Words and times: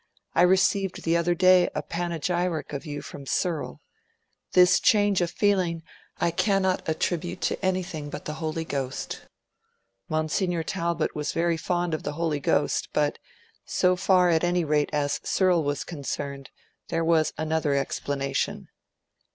'I 0.33 0.41
received 0.41 1.03
the 1.03 1.15
other 1.15 1.35
day 1.35 1.69
a 1.75 1.83
panegyric 1.83 2.73
of 2.73 2.87
you 2.87 3.03
from 3.03 3.27
Searle. 3.27 3.81
This 4.53 4.79
change 4.79 5.21
of 5.21 5.29
feeling 5.29 5.83
I 6.17 6.31
cannot 6.31 6.89
attribute 6.89 7.39
to 7.41 7.63
anything 7.63 8.09
but 8.09 8.25
the 8.25 8.33
Holy 8.41 8.65
Ghost.' 8.65 9.21
Monsignor 10.09 10.63
Talbot 10.63 11.15
was 11.15 11.33
very 11.33 11.55
fond 11.55 11.93
of 11.93 12.01
the 12.01 12.13
Holy 12.13 12.39
Ghost; 12.39 12.89
but, 12.93 13.19
so 13.63 13.95
far, 13.95 14.31
at 14.31 14.43
any 14.43 14.63
rate 14.65 14.89
as 14.91 15.19
Searle 15.23 15.63
was 15.63 15.83
concerned, 15.83 16.49
there 16.89 17.05
was 17.05 17.31
another 17.37 17.75
explanation. 17.75 18.69